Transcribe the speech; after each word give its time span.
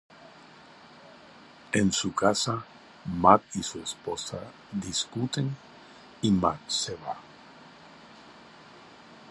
En 1.73 1.91
su 1.91 2.11
casa, 2.15 2.65
Matt 3.05 3.43
y 3.53 3.61
su 3.61 3.79
esposa 3.83 4.39
discuten 4.71 5.55
y 6.23 6.31
Matt 6.31 6.67
se 6.67 6.95
va. 6.95 7.17